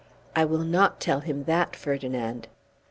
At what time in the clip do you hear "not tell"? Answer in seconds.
0.63-1.19